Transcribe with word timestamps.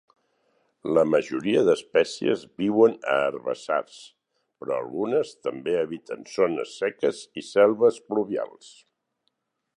La 0.97 1.01
majoria 1.15 1.59
d'espècies 1.67 2.45
viuen 2.61 2.95
a 3.11 3.17
herbassars, 3.27 3.99
però 4.63 4.79
algunes 4.79 5.35
també 5.49 5.77
habiten 5.83 6.27
zones 6.39 6.75
seques 6.83 7.25
i 7.43 7.47
selves 7.51 8.03
pluvials. 8.09 8.73